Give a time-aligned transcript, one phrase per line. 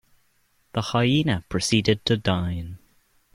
[0.73, 2.79] The hyena proceeded to dine.